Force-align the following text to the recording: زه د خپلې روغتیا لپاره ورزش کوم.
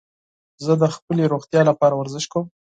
زه 0.63 0.73
د 0.81 0.83
خپلې 0.95 1.23
روغتیا 1.33 1.61
لپاره 1.69 1.93
ورزش 1.97 2.25
کوم. 2.31 2.45